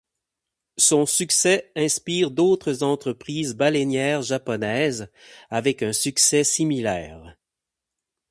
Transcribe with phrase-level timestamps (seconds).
[0.79, 5.11] Son succès inspire d'autres entreprises baleinières japonaises,
[5.51, 7.37] avec un succès similaire.